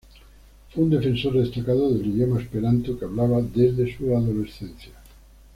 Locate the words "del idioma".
1.91-2.41